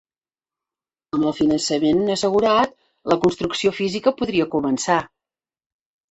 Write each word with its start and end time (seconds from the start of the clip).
Amb 1.17 1.25
el 1.31 1.33
finançament 1.39 1.99
assegurat, 2.13 2.73
la 3.13 3.17
construcció 3.25 3.73
física 3.81 4.15
podria 4.23 4.47
començar. 4.55 4.97